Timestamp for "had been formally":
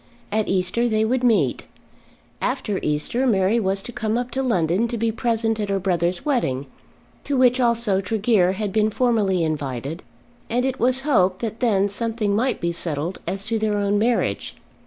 8.53-9.43